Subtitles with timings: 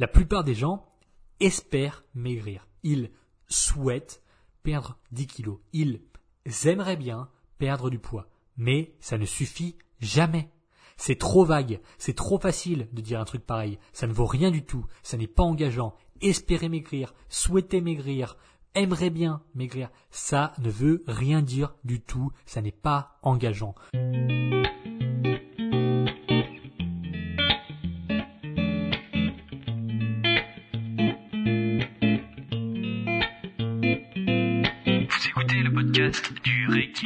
[0.00, 0.86] La plupart des gens
[1.40, 2.66] espèrent maigrir.
[2.82, 3.10] Ils
[3.48, 4.22] souhaitent
[4.62, 5.58] perdre 10 kilos.
[5.74, 6.00] Ils
[6.64, 8.26] aimeraient bien perdre du poids.
[8.56, 10.48] Mais ça ne suffit jamais.
[10.96, 13.78] C'est trop vague, c'est trop facile de dire un truc pareil.
[13.92, 15.94] Ça ne vaut rien du tout, ça n'est pas engageant.
[16.22, 18.38] Espérer maigrir, souhaiter maigrir,
[18.74, 23.74] aimerait bien maigrir, ça ne veut rien dire du tout, ça n'est pas engageant.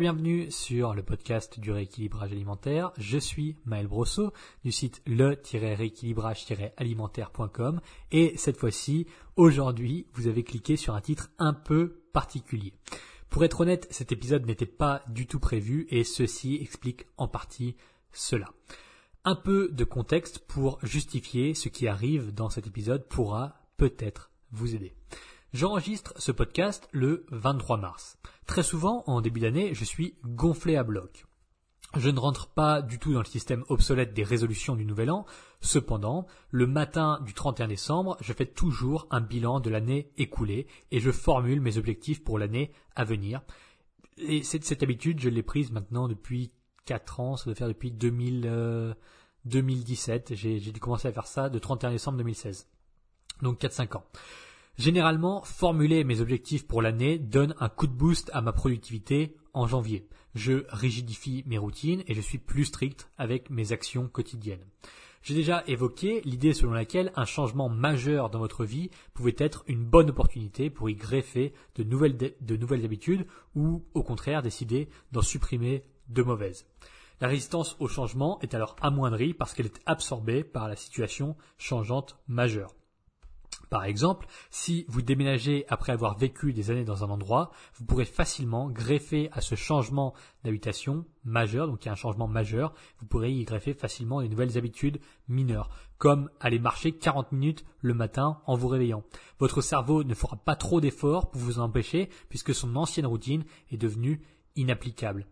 [0.00, 2.92] Bienvenue sur le podcast du rééquilibrage alimentaire.
[2.98, 4.30] Je suis Maël Brosseau
[4.62, 7.80] du site le-rééquilibrage-alimentaire.com
[8.12, 9.06] et cette fois-ci,
[9.36, 12.74] aujourd'hui, vous avez cliqué sur un titre un peu particulier.
[13.30, 17.74] Pour être honnête, cet épisode n'était pas du tout prévu et ceci explique en partie
[18.12, 18.50] cela.
[19.24, 24.74] Un peu de contexte pour justifier ce qui arrive dans cet épisode pourra peut-être vous
[24.74, 24.94] aider.
[25.56, 28.18] J'enregistre ce podcast le 23 mars.
[28.44, 31.24] Très souvent, en début d'année, je suis gonflé à bloc.
[31.96, 35.24] Je ne rentre pas du tout dans le système obsolète des résolutions du nouvel an.
[35.62, 41.00] Cependant, le matin du 31 décembre, je fais toujours un bilan de l'année écoulée et
[41.00, 43.40] je formule mes objectifs pour l'année à venir.
[44.18, 46.52] Et cette, habitude, je l'ai prise maintenant depuis
[46.84, 48.94] 4 ans, ça doit faire depuis 2000,
[49.46, 50.34] 2017.
[50.34, 52.68] J'ai dû commencer à faire ça de 31 décembre 2016.
[53.40, 54.04] Donc 4-5 ans.
[54.78, 59.66] Généralement, formuler mes objectifs pour l'année donne un coup de boost à ma productivité en
[59.66, 60.06] janvier.
[60.34, 64.66] Je rigidifie mes routines et je suis plus strict avec mes actions quotidiennes.
[65.22, 69.82] J'ai déjà évoqué l'idée selon laquelle un changement majeur dans votre vie pouvait être une
[69.82, 75.22] bonne opportunité pour y greffer de nouvelles, de nouvelles habitudes ou au contraire décider d'en
[75.22, 76.66] supprimer de mauvaises.
[77.22, 82.18] La résistance au changement est alors amoindrie parce qu'elle est absorbée par la situation changeante
[82.28, 82.74] majeure.
[83.70, 88.04] Par exemple, si vous déménagez après avoir vécu des années dans un endroit, vous pourrez
[88.04, 93.06] facilement greffer à ce changement d'habitation majeur, donc il y a un changement majeur, vous
[93.06, 98.40] pourrez y greffer facilement des nouvelles habitudes mineures, comme aller marcher 40 minutes le matin
[98.46, 99.02] en vous réveillant.
[99.38, 103.76] Votre cerveau ne fera pas trop d'efforts pour vous empêcher puisque son ancienne routine est
[103.76, 104.22] devenue
[104.54, 105.26] inapplicable.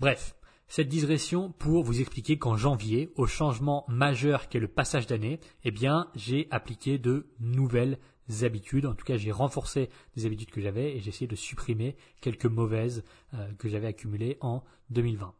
[0.00, 0.36] Bref,
[0.68, 5.70] cette digression pour vous expliquer qu'en janvier, au changement majeur qu'est le passage d'année, eh
[5.70, 7.98] bien, j'ai appliqué de nouvelles
[8.42, 8.86] habitudes.
[8.86, 12.46] En tout cas, j'ai renforcé des habitudes que j'avais et j'ai essayé de supprimer quelques
[12.46, 13.04] mauvaises
[13.34, 15.34] euh, que j'avais accumulées en 2020.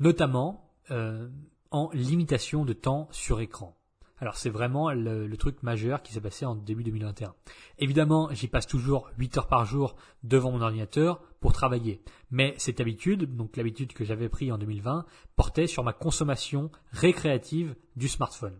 [0.00, 1.28] Notamment euh,
[1.70, 3.76] en limitation de temps sur écran.
[4.18, 7.34] Alors c'est vraiment le, truc majeur qui s'est passé en début 2021.
[7.78, 11.20] Évidemment, j'y passe toujours 8 heures par jour devant mon ordinateur
[11.52, 12.00] travailler.
[12.30, 15.04] Mais cette habitude, donc l'habitude que j'avais prise en 2020,
[15.36, 18.56] portait sur ma consommation récréative du smartphone.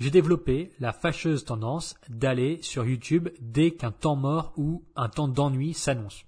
[0.00, 5.28] J'ai développé la fâcheuse tendance d'aller sur YouTube dès qu'un temps mort ou un temps
[5.28, 6.24] d'ennui s'annonce.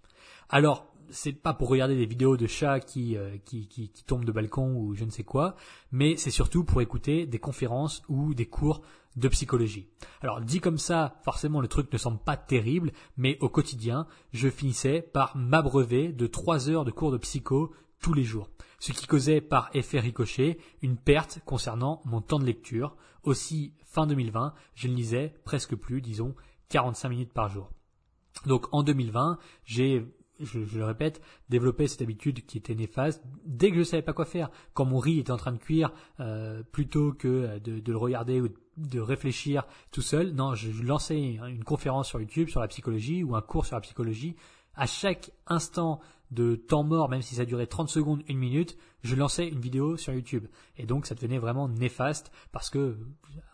[0.48, 4.74] Alors, c'est pas pour regarder des vidéos de chats qui, euh, qui, tombent de balcon
[4.76, 5.56] ou je ne sais quoi,
[5.92, 8.82] mais c'est surtout pour écouter des conférences ou des cours
[9.16, 9.88] de psychologie.
[10.20, 14.48] Alors dit comme ça, forcément le truc ne semble pas terrible, mais au quotidien, je
[14.48, 19.06] finissais par m'abreuver de trois heures de cours de psycho tous les jours, ce qui
[19.06, 22.96] causait par effet ricochet une perte concernant mon temps de lecture.
[23.22, 26.34] Aussi, fin 2020, je ne lisais presque plus, disons,
[26.68, 27.70] 45 minutes par jour.
[28.44, 30.06] Donc en 2020, j'ai
[30.40, 33.22] je, le répète, développer cette habitude qui était néfaste.
[33.44, 35.92] Dès que je savais pas quoi faire, quand mon riz était en train de cuire,
[36.20, 41.64] euh, plutôt que de, le regarder ou de réfléchir tout seul, non, je, lançais une
[41.64, 44.36] conférence sur YouTube sur la psychologie ou un cours sur la psychologie.
[44.74, 46.00] À chaque instant
[46.30, 49.96] de temps mort, même si ça durait 30 secondes, une minute, je lançais une vidéo
[49.96, 50.46] sur YouTube.
[50.76, 52.98] Et donc ça devenait vraiment néfaste parce que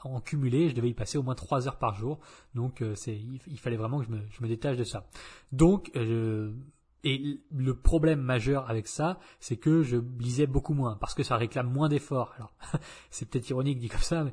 [0.05, 2.19] en cumulé, je devais y passer au moins 3 heures par jour.
[2.55, 5.07] Donc euh, c'est, il, fallait vraiment que je me, je me détache de ça.
[5.53, 6.53] Donc euh,
[7.05, 11.37] et le problème majeur avec ça, c'est que je lisais beaucoup moins parce que ça
[11.37, 12.33] réclame moins d'efforts.
[12.37, 12.53] Alors,
[13.11, 14.33] c'est peut-être ironique dit comme ça, mais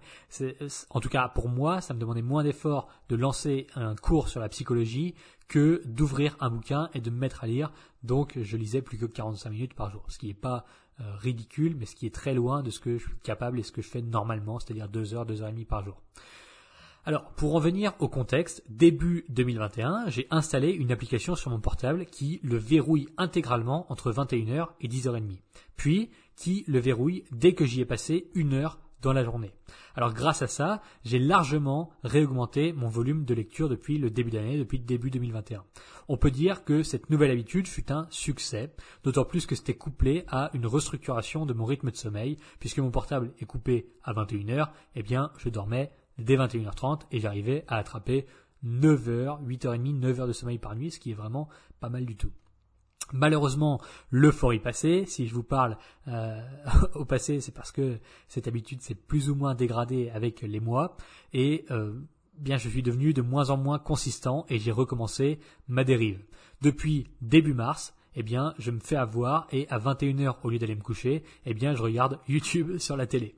[0.90, 4.40] en tout cas pour moi, ça me demandait moins d'efforts de lancer un cours sur
[4.40, 5.16] la psychologie
[5.48, 7.72] que d'ouvrir un bouquin et de me mettre à lire.
[8.04, 10.64] Donc, je lisais plus que 45 minutes par jour, ce qui n'est pas
[11.02, 13.64] euh, ridicule, mais ce qui est très loin de ce que je suis capable et
[13.64, 16.02] ce que je fais normalement, c'est-à-dire deux heures, deux heures et demie par jour.
[17.10, 22.06] Alors, pour en venir au contexte, début 2021, j'ai installé une application sur mon portable
[22.06, 25.40] qui le verrouille intégralement entre 21h et 10h30,
[25.76, 29.52] puis qui le verrouille dès que j'y ai passé une heure dans la journée.
[29.96, 34.60] Alors grâce à ça, j'ai largement réaugmenté mon volume de lecture depuis le début d'année,
[34.60, 35.64] depuis le début 2021.
[36.10, 38.72] On peut dire que cette nouvelle habitude fut un succès,
[39.04, 42.92] d'autant plus que c'était couplé à une restructuration de mon rythme de sommeil, puisque mon
[42.92, 48.26] portable est coupé à 21h, eh bien je dormais dès 21h30 et j'arrivais à attraper
[48.66, 51.50] 9h, 8h30, 9h de sommeil par nuit, ce qui est vraiment
[51.80, 52.32] pas mal du tout.
[53.12, 53.82] Malheureusement,
[54.12, 55.78] l'euphorie passée, si je vous parle
[56.08, 56.40] euh,
[56.96, 60.96] au passé, c'est parce que cette habitude s'est plus ou moins dégradée avec les mois
[61.34, 61.94] et euh,
[62.38, 66.24] bien je suis devenu de moins en moins consistant et j'ai recommencé ma dérive.
[66.62, 70.76] Depuis début mars, eh bien, je me fais avoir et à 21h au lieu d'aller
[70.76, 73.36] me coucher, eh bien, je regarde YouTube sur la télé.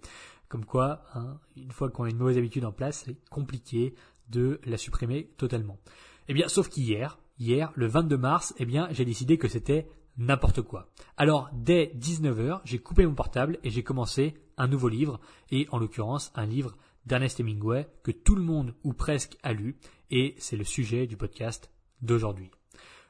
[0.51, 3.95] Comme quoi, hein, une fois qu'on a une mauvaise habitude en place, c'est compliqué
[4.27, 5.77] de la supprimer totalement.
[6.27, 9.87] Eh bien, sauf qu'hier, hier, le 22 mars, eh bien, j'ai décidé que c'était
[10.17, 10.89] n'importe quoi.
[11.15, 15.21] Alors, dès 19h, j'ai coupé mon portable et j'ai commencé un nouveau livre,
[15.51, 16.75] et en l'occurrence, un livre
[17.05, 19.77] d'Ernest Hemingway que tout le monde ou presque a lu,
[20.09, 21.71] et c'est le sujet du podcast
[22.01, 22.51] d'aujourd'hui.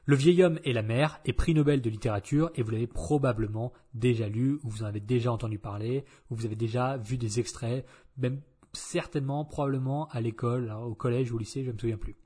[0.04, 3.72] Le vieil homme et la mer est prix Nobel de littérature et vous l'avez probablement
[3.94, 7.38] déjà lu ou vous en avez déjà entendu parler ou vous avez déjà vu des
[7.38, 8.40] extraits, même
[8.72, 12.16] certainement, probablement à l'école, au collège ou au lycée, je ne me souviens plus.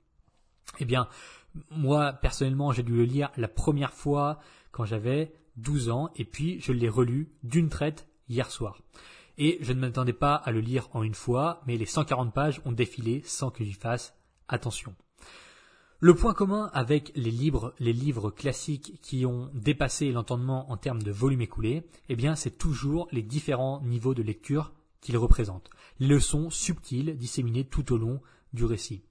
[0.78, 1.08] Eh bien,
[1.70, 4.38] moi, personnellement, j'ai dû le lire la première fois
[4.70, 8.81] quand j'avais 12 ans, et puis je l'ai relu d'une traite hier soir.
[9.38, 12.61] Et je ne m'attendais pas à le lire en une fois, mais les 140 pages
[12.64, 14.14] ont défilé sans que j'y fasse
[14.49, 14.94] attention.
[15.98, 21.40] Le point commun avec les livres, classiques qui ont dépassé l'entendement en termes de volume
[21.40, 25.70] écoulé, eh bien, c'est toujours les différents niveaux de lecture qu'ils représentent.
[25.98, 28.20] Les leçons subtiles disséminées tout au long
[28.52, 29.04] du récit.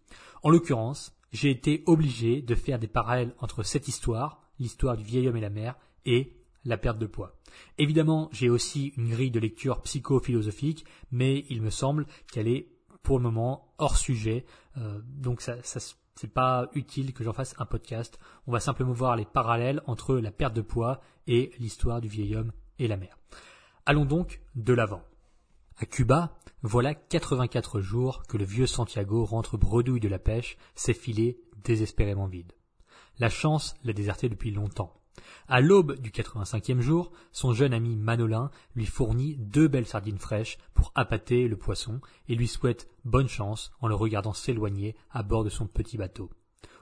[0.43, 5.27] En l'occurrence, j'ai été obligé de faire des parallèles entre cette histoire, l'histoire du vieil
[5.27, 7.35] homme et la mer, et la perte de poids.
[7.79, 12.67] Évidemment, j'ai aussi une grille de lecture psychophilosophique, mais il me semble qu'elle est
[13.01, 14.45] pour le moment hors sujet,
[14.77, 15.79] euh, donc ça, ça
[16.15, 18.17] c'est pas utile que j'en fasse un podcast.
[18.47, 22.35] On va simplement voir les parallèles entre la perte de poids et l'histoire du vieil
[22.35, 23.17] homme et la mer.
[23.85, 25.03] Allons donc de l'avant.
[25.77, 30.93] À Cuba, voilà 84 jours que le vieux Santiago rentre bredouille de la pêche, ses
[30.93, 32.53] filets désespérément vides.
[33.19, 34.93] La chance l'a déserté depuis longtemps.
[35.47, 40.57] À l'aube du 85e jour, son jeune ami Manolin lui fournit deux belles sardines fraîches
[40.73, 45.43] pour appâter le poisson et lui souhaite bonne chance en le regardant s'éloigner à bord
[45.43, 46.29] de son petit bateau.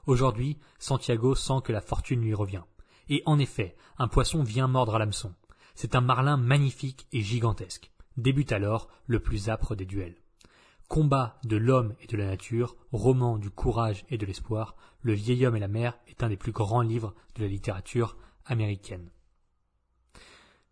[0.06, 2.64] Aujourd'hui, Santiago sent que la fortune lui revient.
[3.10, 5.34] Et en effet, un poisson vient mordre à l'hameçon.
[5.76, 7.92] C'est un marlin magnifique et gigantesque.
[8.18, 10.16] Débute alors le plus âpre des duels.
[10.88, 15.46] Combat de l'homme et de la nature, roman du courage et de l'espoir, Le vieil
[15.46, 18.16] homme et la mer est un des plus grands livres de la littérature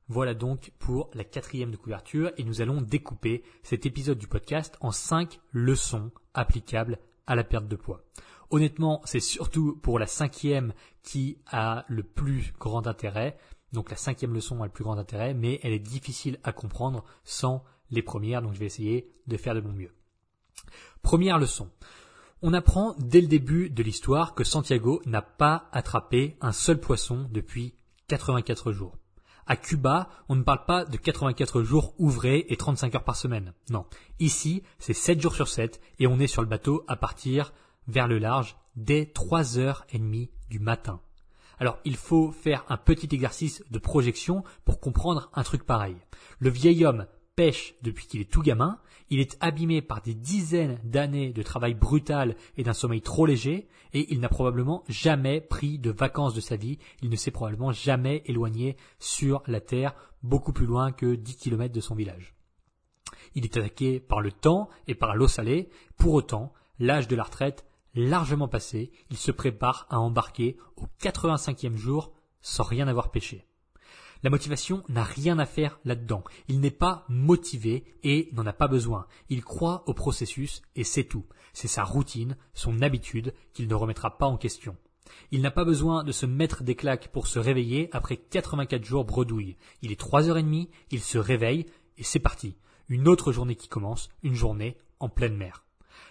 [0.07, 4.77] Voilà donc pour la quatrième de couverture et nous allons découper cet épisode du podcast
[4.81, 8.03] en cinq leçons applicables à la perte de poids.
[8.49, 13.37] Honnêtement, c'est surtout pour la cinquième qui a le plus grand intérêt.
[13.71, 17.05] Donc la cinquième leçon a le plus grand intérêt, mais elle est difficile à comprendre
[17.23, 19.93] sans les premières, donc je vais essayer de faire de mon mieux.
[21.01, 21.69] Première leçon.
[22.43, 27.29] On apprend dès le début de l'histoire que Santiago n'a pas attrapé un seul poisson
[27.31, 27.75] depuis
[28.07, 28.97] 84 jours.
[29.45, 33.53] À Cuba, on ne parle pas de 84 jours ouvrés et 35 heures par semaine.
[33.69, 33.85] Non.
[34.19, 37.53] Ici, c'est 7 jours sur 7 et on est sur le bateau à partir
[37.87, 40.99] vers le large dès 3 heures et demie du matin.
[41.59, 45.95] Alors il faut faire un petit exercice de projection pour comprendre un truc pareil.
[46.39, 47.05] Le vieil homme
[47.35, 48.79] pêche depuis qu'il est tout gamin,
[49.11, 53.67] il est abîmé par des dizaines d'années de travail brutal et d'un sommeil trop léger,
[53.93, 57.73] et il n'a probablement jamais pris de vacances de sa vie, il ne s'est probablement
[57.73, 62.33] jamais éloigné sur la terre beaucoup plus loin que 10 kilomètres de son village.
[63.35, 67.23] Il est attaqué par le temps et par l'eau salée, pour autant, l'âge de la
[67.23, 73.45] retraite largement passé, il se prépare à embarquer au 85e jour sans rien avoir pêché.
[74.23, 76.23] La motivation n'a rien à faire là-dedans.
[76.47, 79.07] Il n'est pas motivé et n'en a pas besoin.
[79.29, 81.25] Il croit au processus et c'est tout.
[81.53, 84.77] C'est sa routine, son habitude qu'il ne remettra pas en question.
[85.31, 89.05] Il n'a pas besoin de se mettre des claques pour se réveiller après 84 jours
[89.05, 89.57] bredouille.
[89.81, 91.65] Il est 3h30, il se réveille
[91.97, 92.55] et c'est parti.
[92.89, 95.65] Une autre journée qui commence, une journée en pleine mer.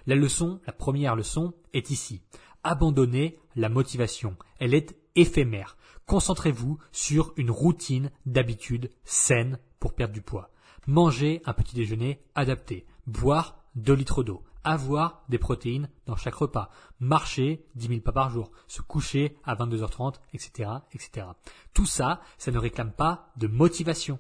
[0.07, 2.23] La leçon, la première leçon, est ici.
[2.65, 4.37] Abandonnez la motivation.
[4.59, 5.77] Elle est éphémère.
[6.07, 10.51] Concentrez-vous sur une routine d'habitude saine pour perdre du poids.
[10.87, 12.87] Mangez un petit déjeuner adapté.
[13.07, 14.43] Boire 2 litres d'eau.
[14.63, 19.55] avoir des protéines dans chaque repas, marcher 10 000 pas par jour, se coucher à
[19.55, 21.29] 22h30, etc., etc.
[21.73, 24.19] Tout ça, ça ne réclame pas de motivation.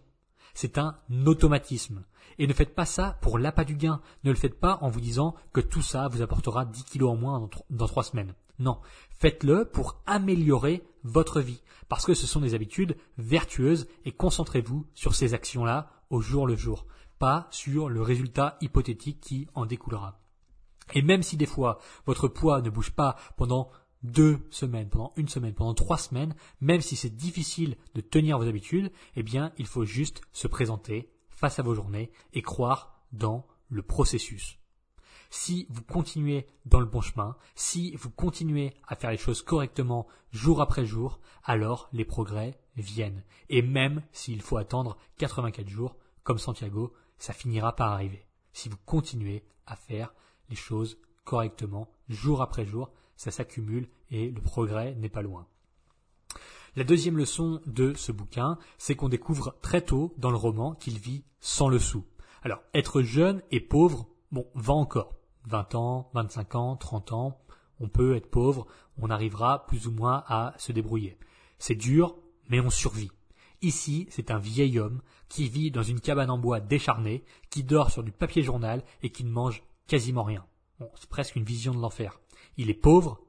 [0.54, 2.04] C'est un automatisme.
[2.38, 4.00] Et ne faites pas ça pour l'appât du gain.
[4.24, 7.16] Ne le faites pas en vous disant que tout ça vous apportera 10 kilos en
[7.16, 8.34] moins dans trois semaines.
[8.60, 8.78] Non.
[9.18, 11.62] Faites-le pour améliorer votre vie.
[11.88, 16.54] Parce que ce sont des habitudes vertueuses et concentrez-vous sur ces actions-là au jour le
[16.54, 16.86] jour.
[17.18, 20.20] Pas sur le résultat hypothétique qui en découlera.
[20.94, 23.70] Et même si des fois votre poids ne bouge pas pendant
[24.02, 28.48] deux semaines, pendant une semaine, pendant trois semaines, même si c'est difficile de tenir vos
[28.48, 33.46] habitudes, eh bien, il faut juste se présenter face à vos journées et croire dans
[33.68, 34.59] le processus.
[35.30, 40.08] Si vous continuez dans le bon chemin, si vous continuez à faire les choses correctement
[40.32, 43.22] jour après jour, alors les progrès viennent.
[43.48, 48.26] Et même s'il faut attendre 84 jours, comme Santiago, ça finira par arriver.
[48.52, 50.12] Si vous continuez à faire
[50.48, 55.46] les choses correctement jour après jour, ça s'accumule et le progrès n'est pas loin.
[56.76, 60.98] La deuxième leçon de ce bouquin, c'est qu'on découvre très tôt dans le roman qu'il
[60.98, 62.04] vit sans le sou.
[62.42, 65.19] Alors, être jeune et pauvre, bon, va encore.
[65.46, 67.40] 20 ans, 25 ans, 30 ans,
[67.80, 68.66] on peut être pauvre,
[68.98, 71.18] on arrivera plus ou moins à se débrouiller.
[71.58, 72.16] C'est dur,
[72.48, 73.10] mais on survit.
[73.62, 77.90] Ici, c'est un vieil homme qui vit dans une cabane en bois décharnée, qui dort
[77.90, 80.44] sur du papier journal et qui ne mange quasiment rien.
[80.94, 82.20] c'est presque une vision de l'enfer.
[82.56, 83.20] Il est pauvre,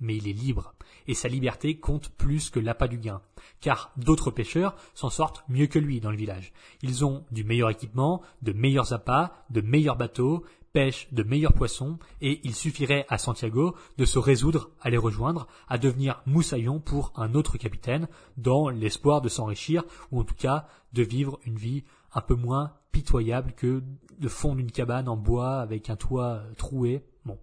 [0.00, 0.74] mais il est libre,
[1.06, 3.22] et sa liberté compte plus que l'appât du gain,
[3.60, 6.52] car d'autres pêcheurs s'en sortent mieux que lui dans le village.
[6.82, 11.98] Ils ont du meilleur équipement, de meilleurs appâts, de meilleurs bateaux, pêchent de meilleurs poissons,
[12.20, 17.12] et il suffirait à Santiago de se résoudre à les rejoindre, à devenir moussaillon pour
[17.14, 21.84] un autre capitaine, dans l'espoir de s'enrichir, ou en tout cas de vivre une vie
[22.12, 23.84] un peu moins pitoyable que
[24.18, 27.04] de fondre une cabane en bois avec un toit troué.
[27.24, 27.38] Bon.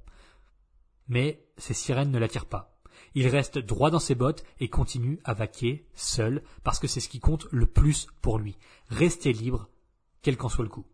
[1.08, 2.78] Mais ces sirènes ne l'attirent pas.
[3.16, 7.10] Il reste droit dans ses bottes et continue à vaquer seul parce que c'est ce
[7.10, 8.58] qui compte le plus pour lui.
[8.90, 9.70] Rester libre,
[10.22, 10.86] quel qu'en soit le coup.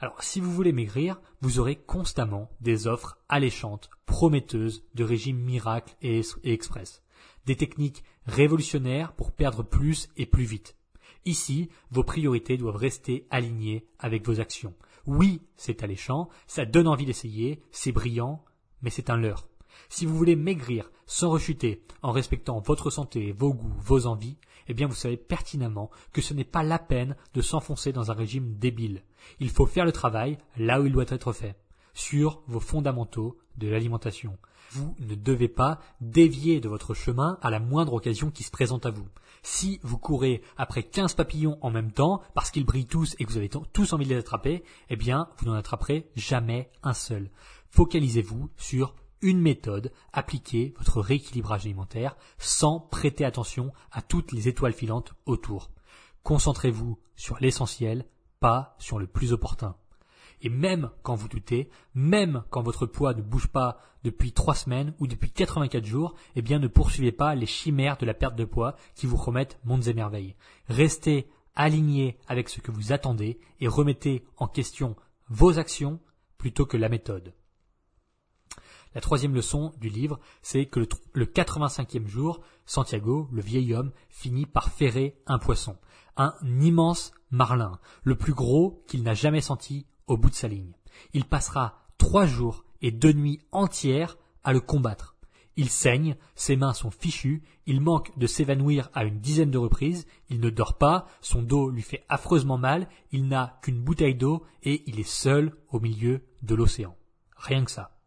[0.00, 5.94] Alors, si vous voulez maigrir, vous aurez constamment des offres alléchantes, prometteuses de régimes miracles
[6.02, 7.02] et, et express.
[7.46, 10.76] Des techniques révolutionnaires pour perdre plus et plus vite.
[11.24, 14.74] Ici, vos priorités doivent rester alignées avec vos actions.
[15.06, 18.44] Oui, c'est alléchant, ça donne envie d'essayer, c'est brillant,
[18.82, 19.48] mais c'est un leurre.
[19.88, 24.36] Si vous voulez maigrir sans rechuter, en respectant votre santé, vos goûts, vos envies,
[24.68, 28.14] eh bien vous savez pertinemment que ce n'est pas la peine de s'enfoncer dans un
[28.14, 29.02] régime débile.
[29.40, 31.56] Il faut faire le travail là où il doit être fait,
[31.94, 34.38] sur vos fondamentaux de l'alimentation.
[34.70, 38.84] Vous ne devez pas dévier de votre chemin à la moindre occasion qui se présente
[38.84, 39.08] à vous.
[39.42, 43.30] Si vous courez après 15 papillons en même temps, parce qu'ils brillent tous et que
[43.30, 47.30] vous avez tous envie de les attraper, eh bien, vous n'en attraperez jamais un seul.
[47.70, 54.72] Focalisez-vous sur une méthode, appliquez votre rééquilibrage alimentaire sans prêter attention à toutes les étoiles
[54.72, 55.70] filantes autour.
[56.22, 58.06] Concentrez-vous sur l'essentiel,
[58.40, 59.76] pas sur le plus opportun.
[60.40, 64.94] Et même quand vous doutez, même quand votre poids ne bouge pas depuis trois semaines
[65.00, 68.44] ou depuis 84 jours, eh bien ne poursuivez pas les chimères de la perte de
[68.44, 70.36] poids qui vous remettent mondes et merveilles.
[70.68, 74.94] Restez aligné avec ce que vous attendez et remettez en question
[75.28, 75.98] vos actions
[76.36, 77.34] plutôt que la méthode.
[78.94, 84.46] La troisième leçon du livre, c'est que le, 85e jour, Santiago, le vieil homme, finit
[84.46, 85.76] par ferrer un poisson,
[86.16, 90.72] un immense marlin, le plus gros qu'il n'a jamais senti au bout de sa ligne.
[91.12, 95.16] Il passera trois jours et deux nuits entières à le combattre.
[95.56, 100.06] Il saigne, ses mains sont fichues, il manque de s'évanouir à une dizaine de reprises,
[100.30, 104.44] il ne dort pas, son dos lui fait affreusement mal, il n'a qu'une bouteille d'eau
[104.62, 106.96] et il est seul au milieu de l'océan.
[107.36, 107.97] Rien que ça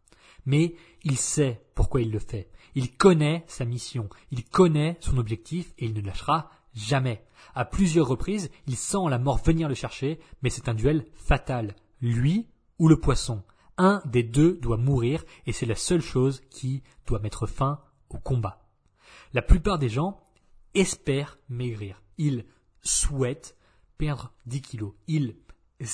[0.46, 2.50] mais il sait pourquoi il le fait.
[2.76, 7.24] Il connaît sa mission, il connaît son objectif et il ne lâchera jamais.
[7.54, 11.76] À plusieurs reprises, il sent la mort venir le chercher, mais c'est un duel fatal.
[12.02, 12.48] Lui
[12.80, 13.44] ou le poisson.
[13.78, 18.18] Un des deux doit mourir et c'est la seule chose qui doit mettre fin au
[18.18, 18.62] combat.
[19.34, 20.20] La plupart des gens
[20.74, 22.02] espèrent maigrir.
[22.18, 22.46] Ils
[22.82, 23.58] souhaitent
[23.98, 24.94] perdre 10 kilos.
[25.08, 25.36] Ils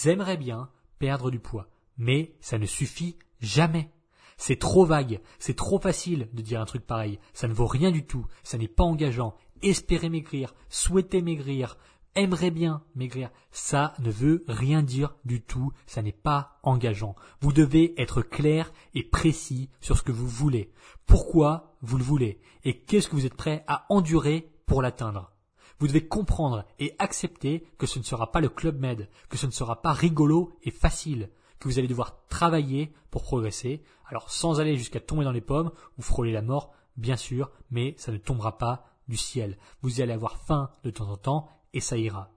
[0.05, 1.69] aimeraient bien perdre du poids.
[1.97, 3.91] Mais ça ne suffit jamais.
[4.38, 7.20] C'est trop vague, c'est trop facile de dire un truc pareil.
[7.34, 9.36] Ça ne vaut rien du tout, ça n'est pas engageant.
[9.63, 11.77] Espérer maigrir, souhaiter maigrir,
[12.17, 17.15] aimerait bien maigrir, ça ne veut rien dire du tout, ça n'est pas engageant.
[17.41, 20.72] Vous devez être clair et précis sur ce que vous voulez.
[21.06, 25.32] Pourquoi vous le voulez et qu'est-ce que vous êtes prêt à endurer pour l'atteindre?
[25.79, 29.46] Vous devez comprendre et accepter que ce ne sera pas le Club Med, que ce
[29.46, 33.83] ne sera pas rigolo et facile, que vous allez devoir travailler pour progresser.
[34.05, 37.95] Alors sans aller jusqu'à tomber dans les pommes ou frôler la mort, bien sûr, mais
[37.97, 39.57] ça ne tombera pas du ciel.
[39.81, 42.31] Vous allez avoir faim de temps en temps et ça ira.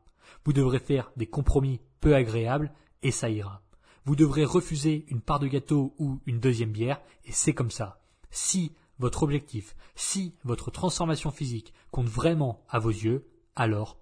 [0.45, 2.73] Vous devrez faire des compromis peu agréables
[3.03, 3.63] et ça ira.
[4.05, 8.01] Vous devrez refuser une part de gâteau ou une deuxième bière et c'est comme ça.
[8.31, 13.99] Si votre objectif, si votre transformation physique compte vraiment à vos yeux, alors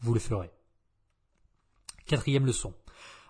[0.00, 0.50] vous le ferez.
[2.06, 2.74] Quatrième leçon.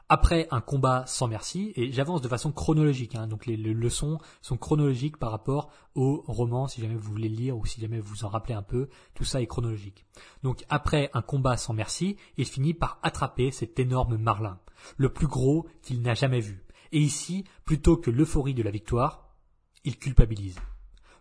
[0.09, 4.57] Après un combat sans merci, et j'avance de façon chronologique, hein, donc les, leçons sont
[4.57, 8.29] chronologiques par rapport au roman, si jamais vous voulez lire ou si jamais vous en
[8.29, 10.07] rappelez un peu, tout ça est chronologique.
[10.45, 14.61] Donc après un combat sans merci, il finit par attraper cet énorme marlin,
[14.97, 16.65] le plus gros qu'il n'a jamais vu.
[16.93, 19.35] Et ici, plutôt que l'euphorie de la victoire,
[19.83, 20.61] il culpabilise.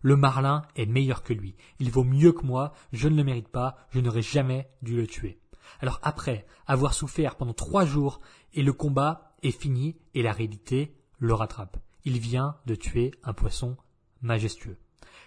[0.03, 3.47] Le marlin est meilleur que lui, il vaut mieux que moi, je ne le mérite
[3.47, 5.39] pas, je n'aurais jamais dû le tuer.
[5.81, 8.21] Alors après avoir souffert pendant trois jours
[8.53, 11.77] et le combat est fini et la réalité le rattrape.
[12.03, 13.77] Il vient de tuer un poisson
[14.21, 14.77] majestueux.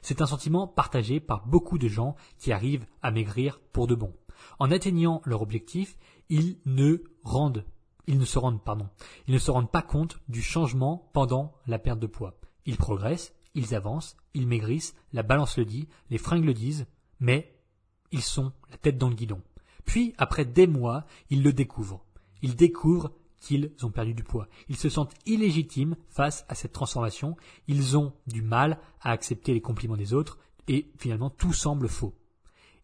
[0.02, 4.14] C'est un sentiment partagé par beaucoup de gens qui arrivent à maigrir pour de bon.
[4.58, 5.96] En atteignant leur objectif,
[6.28, 7.64] ils ne rendent,
[8.06, 8.88] ils ne se rendent, pardon,
[9.26, 12.38] ils ne se rendent pas compte du changement pendant la perte de poids.
[12.64, 16.86] Ils progressent, ils avancent, ils maigrissent, la balance le dit, les fringues le disent,
[17.18, 17.58] mais
[18.12, 19.42] ils sont la tête dans le guidon.
[19.88, 22.04] Puis, après des mois, ils le découvrent.
[22.42, 24.46] Ils découvrent qu'ils ont perdu du poids.
[24.68, 27.38] Ils se sentent illégitimes face à cette transformation.
[27.68, 30.36] Ils ont du mal à accepter les compliments des autres
[30.68, 32.14] et finalement tout semble faux.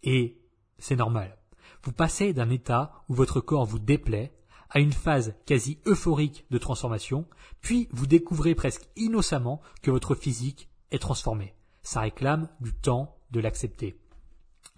[0.02, 0.38] Et
[0.78, 1.37] c'est normal.
[1.82, 4.32] Vous passez d'un état où votre corps vous déplaît
[4.70, 7.26] à une phase quasi euphorique de transformation,
[7.61, 11.54] puis vous découvrez presque innocemment que votre physique est transformé.
[11.82, 14.00] Ça réclame du temps de l'accepter.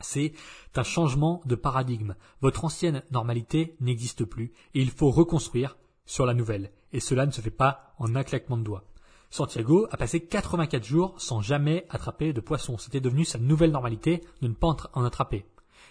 [0.00, 0.32] C'est
[0.74, 2.16] un changement de paradigme.
[2.40, 6.70] Votre ancienne normalité n'existe plus et il faut reconstruire sur la nouvelle.
[6.92, 8.84] Et cela ne se fait pas en un claquement de doigts.
[9.30, 12.78] Santiago a passé 84 jours sans jamais attraper de poisson.
[12.78, 15.46] C'était devenu sa nouvelle normalité de ne pas en attraper.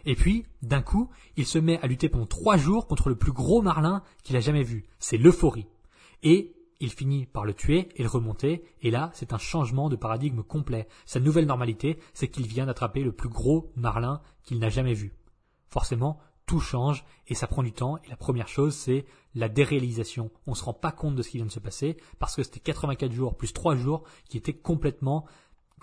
[0.06, 3.32] Et puis, d'un coup, il se met à lutter pendant trois jours contre le plus
[3.32, 4.86] gros marlin qu'il a jamais vu.
[5.00, 5.68] C'est l'euphorie.
[6.24, 9.96] Et il finit par le tuer et le remonter, et là, c'est un changement de
[9.96, 10.88] paradigme complet.
[11.05, 15.14] Sa nouvelle normalité, c'est qu'il vient d'attraper le plus gros marlin qu'il n'a jamais vu.
[15.70, 17.98] Forcément, tout change et ça prend du temps.
[17.98, 20.31] Et la première chose, c'est la déréalisation.
[20.48, 22.44] On ne se rend pas compte de ce qui vient de se passer parce que
[22.44, 25.25] c'était 84 jours plus 3 jours qui étaient complètement,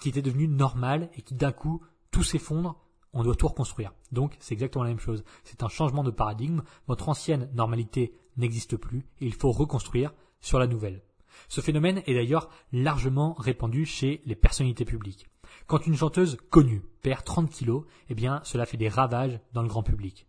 [0.01, 2.79] qui étaient devenus normal et qui d'un coup, tout s'effondre.
[3.13, 3.93] On doit tout reconstruire.
[4.11, 5.25] Donc, c'est exactement la même chose.
[5.45, 6.63] C'est un changement de paradigme.
[6.87, 11.03] Votre ancienne normalité n'existe plus et il faut reconstruire sur la nouvelle.
[11.49, 15.27] Ce phénomène est d'ailleurs largement répandu chez les personnalités publiques.
[15.67, 19.69] Quand une chanteuse connue perd 30 kilos, eh bien, cela fait des ravages dans le
[19.69, 20.27] grand public.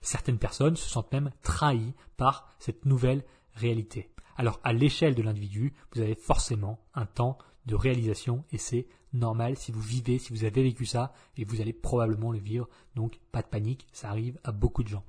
[0.00, 4.10] Certaines personnes se sentent même trahies par cette nouvelle réalité.
[4.36, 9.56] Alors, à l'échelle de l'individu, vous avez forcément un temps de réalisation et c'est normal
[9.56, 12.68] si vous vivez, si vous avez vécu ça et vous allez probablement le vivre.
[12.94, 15.04] Donc, pas de panique, ça arrive à beaucoup de gens.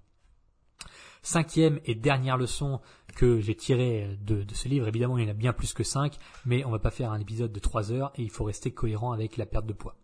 [1.24, 2.82] Cinquième et dernière leçon
[3.16, 6.18] que j'ai tirée de, ce livre, évidemment il y en a bien plus que cinq,
[6.46, 9.12] mais on va pas faire un épisode de trois heures et il faut rester cohérent
[9.12, 9.96] avec la perte de poids.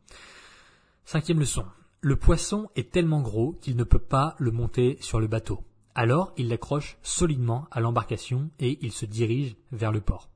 [1.05, 1.65] Cinquième leçon.
[2.01, 5.63] Le poisson est tellement gros qu'il ne peut pas le monter sur le bateau.
[5.95, 10.29] Alors il l'accroche solidement à l'embarcation et il se dirige vers le port.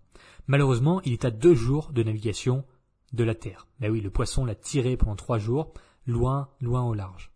[0.48, 2.66] Malheureusement, il est à deux jours de navigation
[3.14, 3.68] de la terre.
[3.80, 5.74] Mais oui, le poisson l'a tiré pendant trois jours,
[6.08, 7.32] loin, loin au large.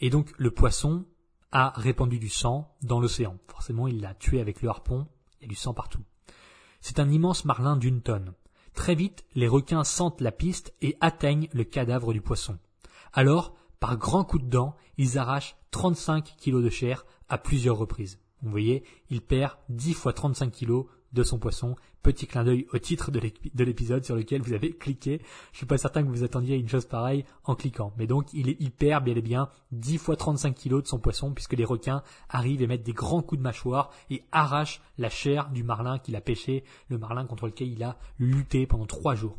[0.00, 1.06] Et donc le poisson
[1.52, 3.38] a répandu du sang dans l'océan.
[3.48, 5.06] Forcément, il l'a tué avec le harpon,
[5.40, 6.02] il y a du sang partout.
[6.80, 8.34] C'est un immense marlin d'une tonne.
[8.74, 12.58] Très vite, les requins sentent la piste et atteignent le cadavre du poisson.
[13.12, 18.18] Alors, par grands coups de dents, ils arrachent 35 kilos de chair à plusieurs reprises.
[18.40, 21.76] Vous voyez, il perd 10 fois 35 kilos de son poisson.
[22.02, 25.20] Petit clin d'œil au titre de l'épisode sur lequel vous avez cliqué.
[25.52, 27.92] Je suis pas certain que vous attendiez une chose pareille en cliquant.
[27.96, 31.32] Mais donc, il est hyper, bien et bien 10 fois 35 kilos de son poisson
[31.32, 35.50] puisque les requins arrivent et mettent des grands coups de mâchoire et arrachent la chair
[35.50, 39.38] du marlin qu'il a pêché, le marlin contre lequel il a lutté pendant trois jours.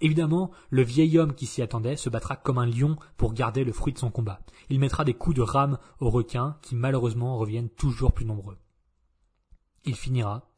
[0.00, 3.72] Évidemment, le vieil homme qui s'y attendait se battra comme un lion pour garder le
[3.72, 4.40] fruit de son combat.
[4.70, 8.56] Il mettra des coups de rame aux requins qui malheureusement reviennent toujours plus nombreux.
[9.84, 10.49] Il finira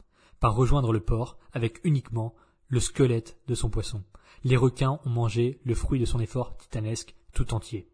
[0.43, 2.35] par rejoindre le port avec uniquement
[2.67, 4.03] le squelette de son poisson.
[4.43, 7.89] Les requins ont mangé le fruit de son effort titanesque tout entier,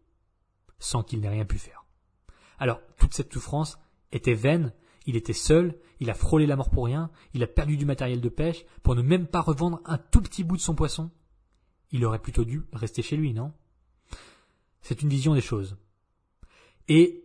[0.79, 1.85] sans qu'il n'ait rien pu faire.
[2.57, 3.77] Alors, toute cette souffrance
[4.11, 4.73] était vaine,
[5.05, 8.19] il était seul, il a frôlé la mort pour rien, il a perdu du matériel
[8.19, 11.11] de pêche pour ne même pas revendre un tout petit bout de son poisson.
[11.91, 13.53] Il aurait plutôt dû rester chez lui, non?
[14.81, 15.77] C'est une vision des choses.
[16.87, 17.23] Et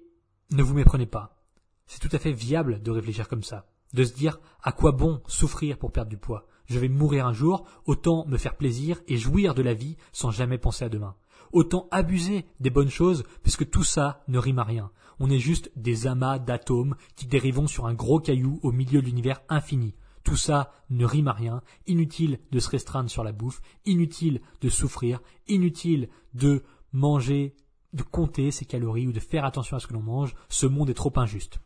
[0.51, 1.43] ne vous méprenez pas.
[1.87, 5.23] C'est tout à fait viable de réfléchir comme ça de se dire à quoi bon
[5.27, 6.47] souffrir pour perdre du poids?
[6.67, 10.31] Je vais mourir un jour, autant me faire plaisir et jouir de la vie sans
[10.31, 11.15] jamais penser à demain.
[11.53, 14.91] Autant abuser des bonnes choses puisque tout ça ne rime à rien.
[15.21, 19.07] On est juste des amas d'atomes qui dérivons sur un gros caillou au milieu de
[19.07, 19.95] l'univers infini.
[20.25, 24.71] Tout ça ne rime à rien, inutile de se restreindre sur la bouffe, inutile de
[24.71, 27.55] souffrir, inutile de manger,
[27.93, 30.91] de compter ses calories ou de faire attention à ce que l'on mange, ce monde
[30.91, 31.61] est trop injuste.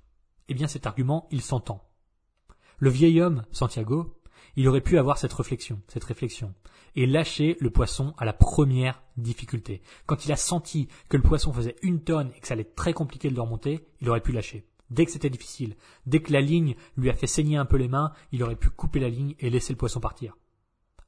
[0.48, 1.87] Eh bien cet argument, il s'entend.
[2.80, 4.20] Le vieil homme, Santiago,
[4.54, 6.54] il aurait pu avoir cette réflexion, cette réflexion,
[6.94, 9.82] et lâcher le poisson à la première difficulté.
[10.06, 12.92] Quand il a senti que le poisson faisait une tonne et que ça allait très
[12.92, 14.64] compliqué de le remonter, il aurait pu lâcher.
[14.90, 17.88] Dès que c'était difficile, dès que la ligne lui a fait saigner un peu les
[17.88, 20.36] mains, il aurait pu couper la ligne et laisser le poisson partir.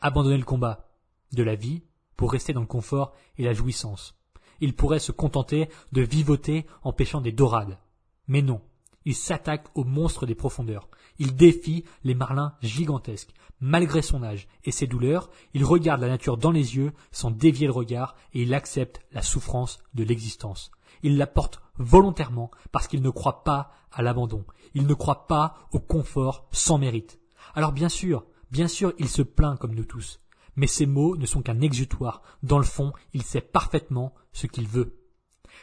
[0.00, 0.90] Abandonner le combat
[1.32, 1.82] de la vie
[2.16, 4.20] pour rester dans le confort et la jouissance.
[4.60, 7.78] Il pourrait se contenter de vivoter en pêchant des dorades.
[8.26, 8.60] Mais non,
[9.04, 10.88] il s'attaque aux monstres des profondeurs.
[11.18, 13.32] Il défie les marlins gigantesques.
[13.60, 17.66] Malgré son âge et ses douleurs, il regarde la nature dans les yeux sans dévier
[17.66, 20.70] le regard et il accepte la souffrance de l'existence.
[21.02, 24.44] Il la porte volontairement parce qu'il ne croit pas à l'abandon.
[24.74, 27.18] Il ne croit pas au confort sans mérite.
[27.54, 30.20] Alors bien sûr, bien sûr, il se plaint comme nous tous.
[30.56, 32.22] Mais ses mots ne sont qu'un exutoire.
[32.42, 34.98] Dans le fond, il sait parfaitement ce qu'il veut.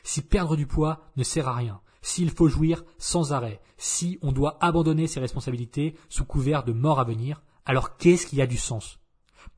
[0.03, 4.31] Si perdre du poids ne sert à rien, s'il faut jouir sans arrêt, si on
[4.31, 8.57] doit abandonner ses responsabilités sous couvert de mort à venir, alors qu'est-ce qui a du
[8.57, 8.99] sens?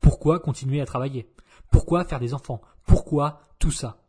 [0.00, 1.30] Pourquoi continuer à travailler?
[1.70, 2.60] Pourquoi faire des enfants?
[2.84, 4.02] Pourquoi tout ça?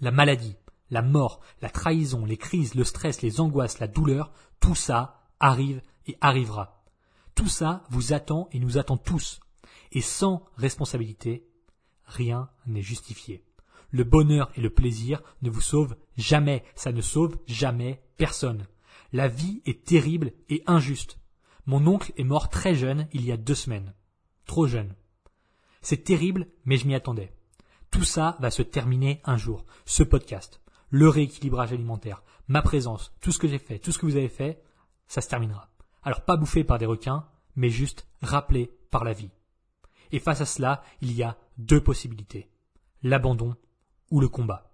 [0.00, 0.56] La maladie,
[0.90, 5.80] la mort, la trahison, les crises, le stress, les angoisses, la douleur, tout ça arrive
[6.06, 6.84] et arrivera.
[7.34, 9.40] Tout ça vous attend et nous attend tous.
[9.92, 11.48] Et sans responsabilité,
[12.04, 13.44] rien n'est justifié.
[13.90, 18.66] Le bonheur et le plaisir ne vous sauvent jamais, ça ne sauve jamais personne.
[19.12, 21.18] La vie est terrible et injuste.
[21.66, 23.94] Mon oncle est mort très jeune il y a deux semaines.
[24.44, 24.94] Trop jeune.
[25.80, 27.32] C'est terrible, mais je m'y attendais.
[27.90, 29.64] Tout ça va se terminer un jour.
[29.84, 34.06] Ce podcast, le rééquilibrage alimentaire, ma présence, tout ce que j'ai fait, tout ce que
[34.06, 34.62] vous avez fait,
[35.06, 35.70] ça se terminera.
[36.02, 39.30] Alors pas bouffé par des requins, mais juste rappelé par la vie.
[40.12, 42.48] Et face à cela, il y a deux possibilités.
[43.02, 43.56] L'abandon
[44.10, 44.72] ou le combat.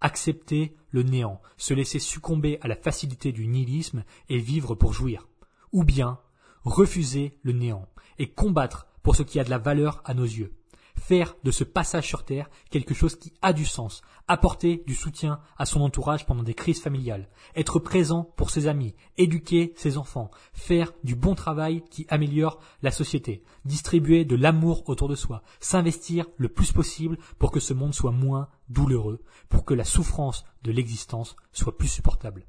[0.00, 5.28] Accepter le néant, se laisser succomber à la facilité du nihilisme et vivre pour jouir.
[5.72, 6.18] Ou bien
[6.64, 10.54] refuser le néant et combattre pour ce qui a de la valeur à nos yeux
[10.98, 15.40] faire de ce passage sur Terre quelque chose qui a du sens, apporter du soutien
[15.56, 20.30] à son entourage pendant des crises familiales, être présent pour ses amis, éduquer ses enfants,
[20.52, 26.26] faire du bon travail qui améliore la société, distribuer de l'amour autour de soi, s'investir
[26.36, 30.72] le plus possible pour que ce monde soit moins douloureux, pour que la souffrance de
[30.72, 32.46] l'existence soit plus supportable.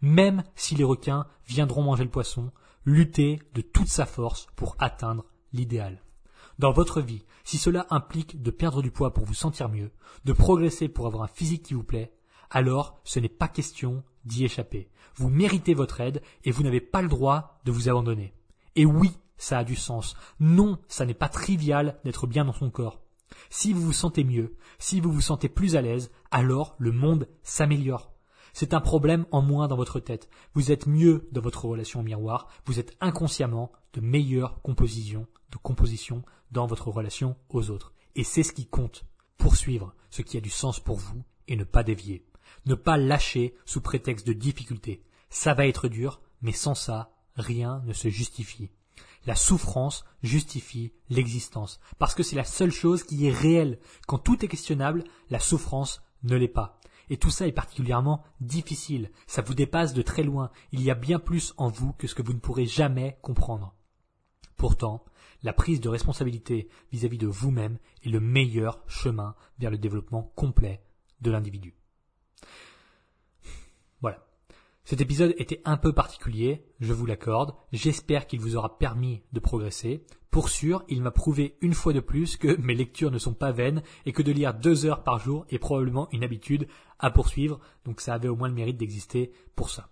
[0.00, 2.50] Même si les requins viendront manger le poisson,
[2.84, 6.00] lutter de toute sa force pour atteindre l'idéal.
[6.60, 9.90] Dans votre vie, si cela implique de perdre du poids pour vous sentir mieux,
[10.26, 12.12] de progresser pour avoir un physique qui vous plaît,
[12.50, 14.90] alors ce n'est pas question d'y échapper.
[15.14, 18.34] Vous méritez votre aide et vous n'avez pas le droit de vous abandonner.
[18.76, 20.14] Et oui, ça a du sens.
[20.38, 23.00] Non, ça n'est pas trivial d'être bien dans son corps.
[23.48, 27.26] Si vous vous sentez mieux, si vous vous sentez plus à l'aise, alors le monde
[27.42, 28.12] s'améliore.
[28.52, 30.28] C'est un problème en moins dans votre tête.
[30.52, 35.56] Vous êtes mieux dans votre relation au miroir, vous êtes inconsciemment de meilleure composition, de
[35.56, 37.92] composition dans votre relation aux autres.
[38.16, 39.04] Et c'est ce qui compte.
[39.38, 42.24] Poursuivre ce qui a du sens pour vous et ne pas dévier.
[42.66, 45.02] Ne pas lâcher sous prétexte de difficulté.
[45.30, 48.70] Ça va être dur, mais sans ça, rien ne se justifie.
[49.26, 53.78] La souffrance justifie l'existence, parce que c'est la seule chose qui est réelle.
[54.06, 56.80] Quand tout est questionnable, la souffrance ne l'est pas.
[57.10, 59.10] Et tout ça est particulièrement difficile.
[59.26, 60.50] Ça vous dépasse de très loin.
[60.72, 63.74] Il y a bien plus en vous que ce que vous ne pourrez jamais comprendre.
[64.60, 65.02] Pourtant,
[65.42, 70.82] la prise de responsabilité vis-à-vis de vous-même est le meilleur chemin vers le développement complet
[71.22, 71.74] de l'individu.
[74.02, 74.22] Voilà.
[74.84, 77.54] Cet épisode était un peu particulier, je vous l'accorde.
[77.72, 80.04] J'espère qu'il vous aura permis de progresser.
[80.30, 83.52] Pour sûr, il m'a prouvé une fois de plus que mes lectures ne sont pas
[83.52, 86.68] vaines et que de lire deux heures par jour est probablement une habitude
[86.98, 87.60] à poursuivre.
[87.86, 89.88] Donc ça avait au moins le mérite d'exister pour ça.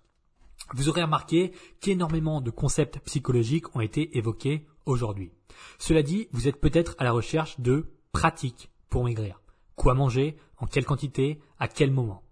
[0.75, 5.33] Vous aurez remarqué qu'énormément de concepts psychologiques ont été évoqués aujourd'hui.
[5.79, 9.41] Cela dit, vous êtes peut-être à la recherche de pratiques pour maigrir.
[9.77, 12.23] Quoi manger, en quelle quantité, à quel moment.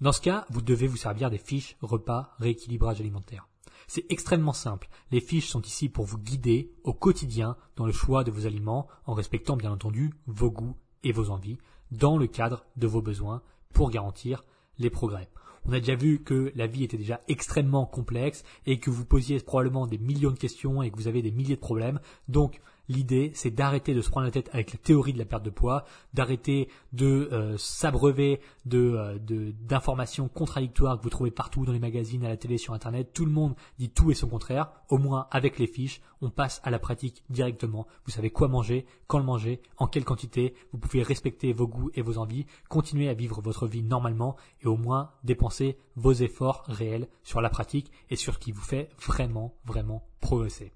[0.00, 3.48] Dans ce cas, vous devez vous servir des fiches repas rééquilibrage alimentaire.
[3.86, 4.88] C'est extrêmement simple.
[5.10, 8.88] Les fiches sont ici pour vous guider au quotidien dans le choix de vos aliments
[9.06, 11.58] en respectant bien entendu vos goûts et vos envies
[11.92, 14.42] dans le cadre de vos besoins pour garantir
[14.78, 15.28] les progrès.
[15.68, 19.40] On a déjà vu que la vie était déjà extrêmement complexe et que vous posiez
[19.40, 21.98] probablement des millions de questions et que vous avez des milliers de problèmes.
[22.28, 25.42] Donc, L'idée, c'est d'arrêter de se prendre la tête avec la théorie de la perte
[25.42, 28.40] de poids, d'arrêter de euh, s'abreuver
[28.72, 32.74] euh, de, d'informations contradictoires que vous trouvez partout dans les magazines, à la télé, sur
[32.74, 33.12] Internet.
[33.12, 34.70] Tout le monde dit tout et son contraire.
[34.88, 37.86] Au moins, avec les fiches, on passe à la pratique directement.
[38.04, 40.54] Vous savez quoi manger, quand le manger, en quelle quantité.
[40.72, 44.66] Vous pouvez respecter vos goûts et vos envies, continuer à vivre votre vie normalement et
[44.66, 48.90] au moins dépenser vos efforts réels sur la pratique et sur ce qui vous fait
[48.98, 50.72] vraiment, vraiment progresser.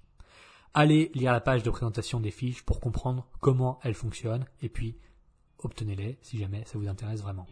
[0.74, 4.98] Allez lire la page de présentation des fiches pour comprendre comment elles fonctionnent et puis
[5.60, 7.46] obtenez-les si jamais ça vous intéresse vraiment.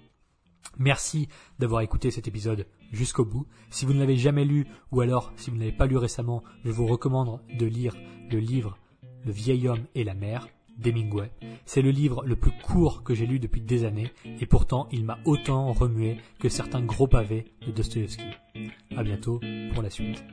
[0.77, 1.27] Merci
[1.59, 3.47] d'avoir écouté cet épisode jusqu'au bout.
[3.69, 6.43] Si vous ne l'avez jamais lu ou alors si vous ne l'avez pas lu récemment,
[6.63, 7.95] je vous recommande de lire
[8.31, 8.77] le livre
[9.25, 11.31] le vieil homme et la mer d'Hemingway.
[11.65, 15.05] C'est le livre le plus court que j'ai lu depuis des années et pourtant il
[15.05, 18.23] m'a autant remué que certains gros pavés de Dostoevsky.
[18.95, 19.39] À bientôt
[19.73, 20.23] pour la suite.